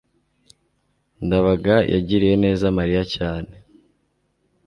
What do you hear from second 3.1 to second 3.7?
cyane